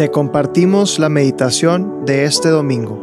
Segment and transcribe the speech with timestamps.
[0.00, 2.96] Te compartimos la meditación de este domingo.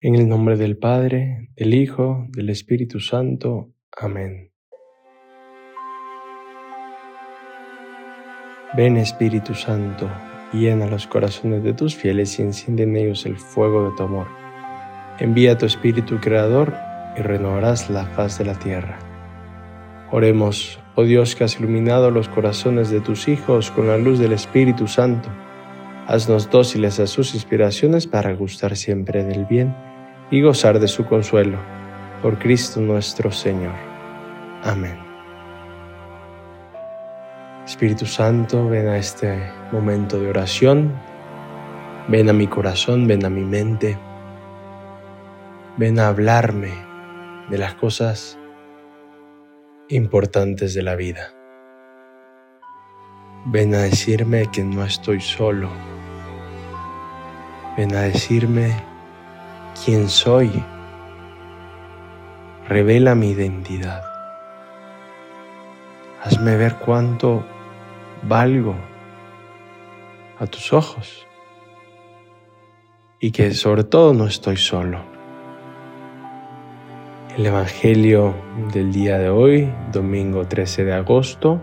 [0.00, 3.70] En el nombre del Padre, del Hijo, del Espíritu Santo.
[3.94, 4.50] Amén.
[8.74, 10.08] Ven Espíritu Santo,
[10.54, 14.28] llena los corazones de tus fieles y enciende en ellos el fuego de tu amor.
[15.18, 16.72] Envía tu Espíritu Creador
[17.18, 19.11] y renovarás la faz de la tierra.
[20.14, 24.34] Oremos, oh Dios que has iluminado los corazones de tus hijos con la luz del
[24.34, 25.30] Espíritu Santo.
[26.06, 29.74] Haznos dóciles a sus inspiraciones para gustar siempre del bien
[30.30, 31.56] y gozar de su consuelo.
[32.20, 33.72] Por Cristo nuestro Señor.
[34.62, 34.98] Amén.
[37.64, 39.38] Espíritu Santo, ven a este
[39.72, 40.92] momento de oración.
[42.08, 43.96] Ven a mi corazón, ven a mi mente.
[45.78, 46.72] Ven a hablarme
[47.48, 48.38] de las cosas
[49.88, 51.32] importantes de la vida.
[53.46, 55.68] Ven a decirme que no estoy solo.
[57.76, 58.72] Ven a decirme
[59.84, 60.50] quién soy.
[62.68, 64.02] Revela mi identidad.
[66.22, 67.44] Hazme ver cuánto
[68.22, 68.76] valgo
[70.38, 71.26] a tus ojos
[73.18, 75.21] y que sobre todo no estoy solo.
[77.36, 78.34] El Evangelio
[78.74, 81.62] del día de hoy, domingo 13 de agosto,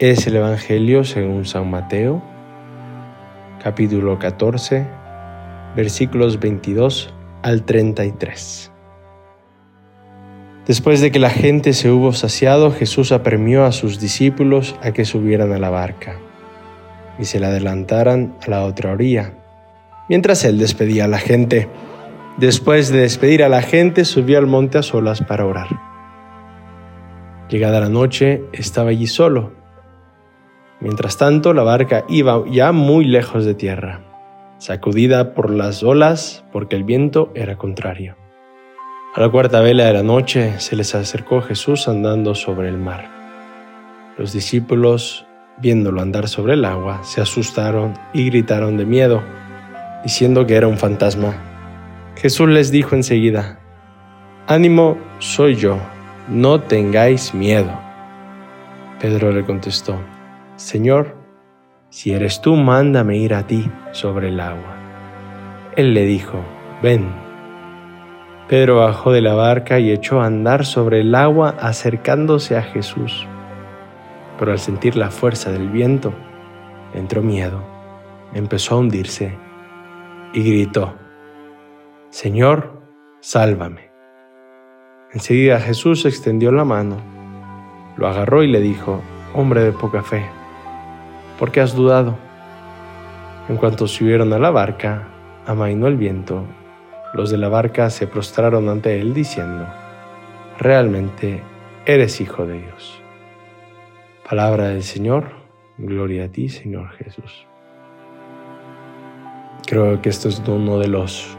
[0.00, 2.20] es el Evangelio según San Mateo,
[3.62, 4.84] capítulo 14,
[5.76, 8.72] versículos 22 al 33.
[10.66, 15.04] Después de que la gente se hubo saciado, Jesús apremió a sus discípulos a que
[15.04, 16.16] subieran a la barca
[17.20, 19.34] y se la adelantaran a la otra orilla,
[20.08, 21.68] mientras él despedía a la gente.
[22.38, 25.68] Después de despedir a la gente, subió al monte a solas para orar.
[27.50, 29.52] Llegada la noche, estaba allí solo.
[30.80, 34.00] Mientras tanto, la barca iba ya muy lejos de tierra,
[34.56, 38.16] sacudida por las olas porque el viento era contrario.
[39.14, 43.10] A la cuarta vela de la noche se les acercó Jesús andando sobre el mar.
[44.16, 45.26] Los discípulos,
[45.58, 49.22] viéndolo andar sobre el agua, se asustaron y gritaron de miedo,
[50.02, 51.51] diciendo que era un fantasma.
[52.16, 53.58] Jesús les dijo enseguida,
[54.46, 55.78] Ánimo, soy yo,
[56.28, 57.72] no tengáis miedo.
[59.00, 59.98] Pedro le contestó,
[60.56, 61.16] Señor,
[61.88, 64.76] si eres tú, mándame ir a ti sobre el agua.
[65.76, 66.38] Él le dijo,
[66.82, 67.12] Ven.
[68.48, 73.26] Pedro bajó de la barca y echó a andar sobre el agua acercándose a Jesús.
[74.38, 76.12] Pero al sentir la fuerza del viento,
[76.94, 77.62] entró miedo,
[78.34, 79.36] empezó a hundirse
[80.32, 80.94] y gritó,
[82.12, 82.82] Señor,
[83.20, 83.90] sálvame.
[85.12, 86.98] Enseguida Jesús extendió la mano,
[87.96, 89.00] lo agarró y le dijo,
[89.34, 90.24] Hombre de poca fe,
[91.38, 92.16] ¿por qué has dudado?
[93.48, 95.08] En cuanto subieron a la barca,
[95.46, 96.44] amainó el viento
[97.14, 99.66] los de la barca se prostraron ante él diciendo,
[100.58, 101.42] realmente
[101.84, 103.02] eres hijo de Dios.
[104.28, 105.30] Palabra del Señor,
[105.76, 107.46] gloria a ti Señor Jesús.
[109.66, 111.36] Creo que esto es uno de los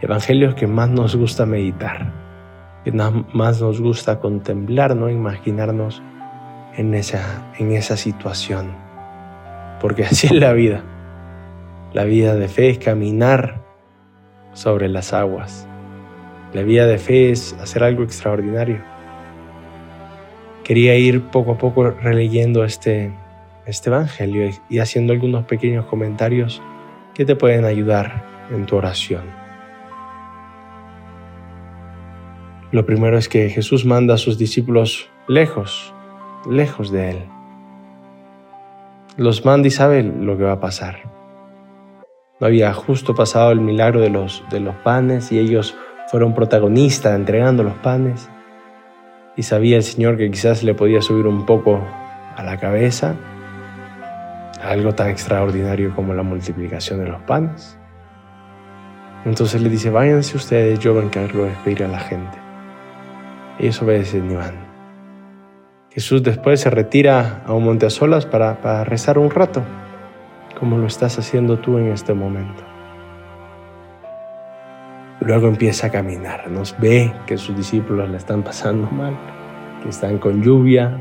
[0.00, 2.12] evangelios que más nos gusta meditar,
[2.84, 5.10] que más nos gusta contemplar, ¿no?
[5.10, 6.02] imaginarnos
[6.76, 8.72] en esa, en esa situación,
[9.80, 10.82] porque así es la vida.
[11.92, 13.60] La vida de fe es caminar
[14.52, 15.66] sobre las aguas.
[16.52, 18.80] La vida de fe es hacer algo extraordinario.
[20.64, 23.12] Quería ir poco a poco releyendo este,
[23.66, 26.62] este Evangelio y haciendo algunos pequeños comentarios
[27.12, 29.39] que te pueden ayudar en tu oración.
[32.72, 35.92] Lo primero es que Jesús manda a sus discípulos lejos,
[36.48, 37.18] lejos de Él.
[39.16, 41.02] Los manda y sabe lo que va a pasar.
[42.38, 45.76] No había justo pasado el milagro de los, de los panes y ellos
[46.10, 48.30] fueron protagonistas entregando los panes.
[49.36, 51.80] Y sabía el Señor que quizás le podía subir un poco
[52.36, 53.16] a la cabeza
[54.62, 57.76] algo tan extraordinario como la multiplicación de los panes.
[59.24, 62.39] Entonces le dice, váyanse ustedes, yo me encargo de despedir a la gente.
[63.60, 64.54] Ellos obedecen y van.
[65.90, 69.62] Jesús después se retira a un monte a solas para, para rezar un rato
[70.60, 72.62] como lo estás haciendo tú en este momento.
[75.20, 79.16] Luego empieza a caminar, nos ve que sus discípulos la están pasando mal,
[79.82, 81.00] que están con lluvia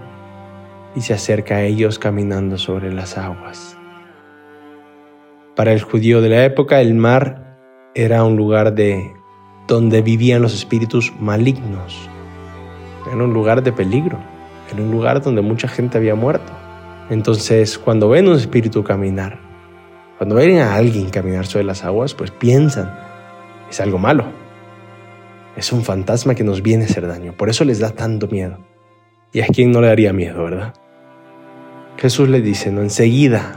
[0.95, 3.77] y se acerca a ellos caminando sobre las aguas.
[5.56, 7.57] Para el judío de la época el mar
[7.95, 9.13] era un lugar de
[9.67, 12.09] donde vivían los espíritus malignos.
[13.11, 14.17] Era un lugar de peligro,
[14.71, 16.51] en un lugar donde mucha gente había muerto.
[17.09, 19.39] Entonces, cuando ven un espíritu caminar,
[20.17, 22.94] cuando ven a alguien caminar sobre las aguas, pues piensan,
[23.69, 24.25] es algo malo.
[25.56, 27.33] Es un fantasma que nos viene a hacer daño.
[27.33, 28.59] Por eso les da tanto miedo.
[29.31, 30.73] Y a quien no le daría miedo, ¿verdad?
[31.97, 33.53] Jesús les dice, no, enseguida,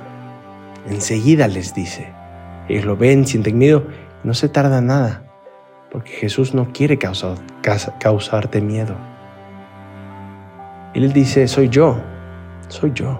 [0.88, 2.12] enseguida les dice.
[2.68, 3.86] Ellos lo ven, sienten miedo,
[4.24, 5.24] no se tarda nada,
[5.90, 7.36] porque Jesús no quiere causar,
[8.00, 8.96] causarte miedo.
[10.94, 11.96] Él dice, soy yo,
[12.68, 13.18] soy yo.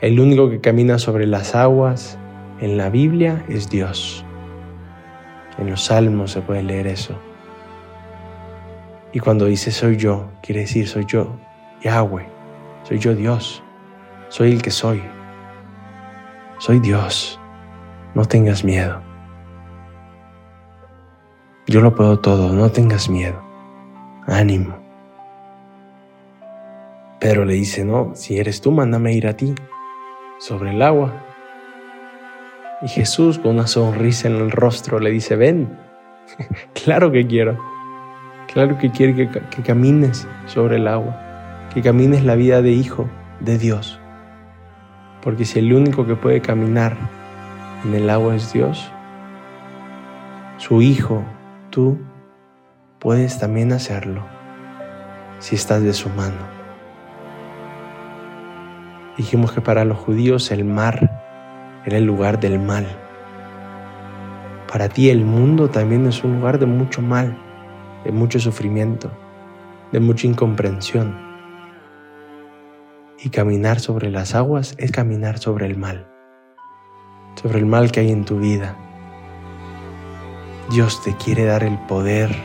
[0.00, 2.18] El único que camina sobre las aguas
[2.60, 4.24] en la Biblia es Dios.
[5.58, 7.18] En los salmos se puede leer eso.
[9.12, 11.34] Y cuando dice soy yo, quiere decir soy yo,
[11.82, 12.26] Yahweh,
[12.82, 13.62] soy yo Dios,
[14.28, 15.02] soy el que soy,
[16.58, 17.40] soy Dios,
[18.14, 19.00] no tengas miedo.
[21.66, 23.42] Yo lo puedo todo, no tengas miedo,
[24.26, 24.85] ánimo.
[27.26, 29.52] Le dice, no, si eres tú, mándame ir a ti,
[30.38, 31.24] sobre el agua.
[32.82, 35.76] Y Jesús, con una sonrisa en el rostro, le dice, ven,
[36.84, 37.58] claro que quiero,
[38.52, 43.08] claro que quiero que camines sobre el agua, que camines la vida de hijo
[43.40, 43.98] de Dios.
[45.20, 46.96] Porque si el único que puede caminar
[47.84, 48.88] en el agua es Dios,
[50.58, 51.24] su hijo,
[51.70, 51.98] tú,
[53.00, 54.24] puedes también hacerlo
[55.40, 56.65] si estás de su mano.
[59.16, 62.86] Dijimos que para los judíos el mar era el lugar del mal.
[64.70, 67.38] Para ti el mundo también es un lugar de mucho mal,
[68.04, 69.10] de mucho sufrimiento,
[69.90, 71.18] de mucha incomprensión.
[73.18, 76.06] Y caminar sobre las aguas es caminar sobre el mal,
[77.40, 78.76] sobre el mal que hay en tu vida.
[80.68, 82.36] Dios te quiere dar el poder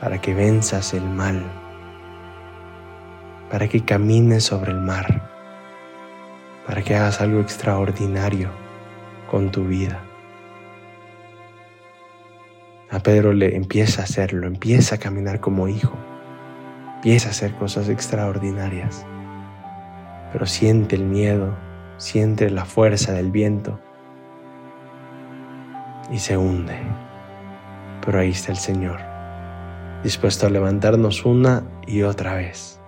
[0.00, 1.44] para que venzas el mal,
[3.50, 5.33] para que camines sobre el mar
[6.66, 8.50] para que hagas algo extraordinario
[9.30, 10.02] con tu vida.
[12.90, 15.96] A Pedro le empieza a hacerlo, empieza a caminar como hijo,
[16.96, 19.04] empieza a hacer cosas extraordinarias,
[20.32, 21.56] pero siente el miedo,
[21.96, 23.80] siente la fuerza del viento
[26.10, 26.78] y se hunde.
[28.04, 29.00] Pero ahí está el Señor,
[30.02, 32.80] dispuesto a levantarnos una y otra vez.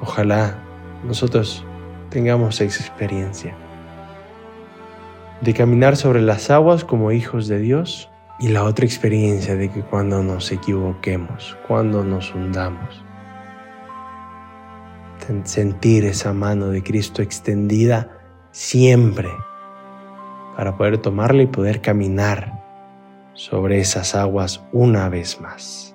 [0.00, 0.67] Ojalá
[1.04, 1.64] nosotros
[2.10, 3.56] tengamos esa experiencia
[5.40, 8.10] de caminar sobre las aguas como hijos de Dios
[8.40, 13.04] y la otra experiencia de que cuando nos equivoquemos, cuando nos hundamos,
[15.44, 18.08] sentir esa mano de Cristo extendida
[18.50, 19.28] siempre
[20.56, 22.58] para poder tomarla y poder caminar
[23.34, 25.94] sobre esas aguas una vez más.